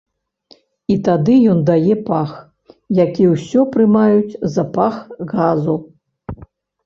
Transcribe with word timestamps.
І 0.91 0.93
тады 1.07 1.33
ён 1.55 1.59
дае 1.69 1.95
пах, 2.07 2.31
які 2.99 3.27
ўсё 3.33 3.65
прымаюць 3.75 4.37
за 4.53 4.63
пах 4.77 4.95
газу. 5.35 5.75